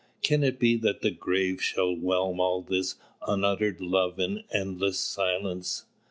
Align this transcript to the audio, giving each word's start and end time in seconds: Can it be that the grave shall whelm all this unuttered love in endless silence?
Can 0.23 0.43
it 0.43 0.57
be 0.57 0.77
that 0.77 1.01
the 1.03 1.11
grave 1.11 1.61
shall 1.61 1.93
whelm 1.95 2.39
all 2.39 2.63
this 2.63 2.95
unuttered 3.27 3.79
love 3.79 4.17
in 4.19 4.43
endless 4.51 4.99
silence? 4.99 5.85